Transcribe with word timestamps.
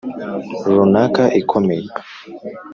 runaka 0.75 1.23
ikomeye 1.41 1.87